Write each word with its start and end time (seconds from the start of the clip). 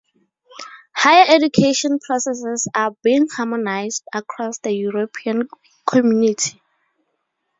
Higher 0.95 1.25
education 1.35 1.99
processes 1.99 2.67
are 2.73 2.95
being 3.03 3.27
harmonised 3.29 4.03
across 4.11 4.57
the 4.57 4.71
European 4.71 5.47
Community. 5.85 6.59